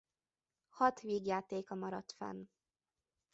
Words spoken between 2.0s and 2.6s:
fenn.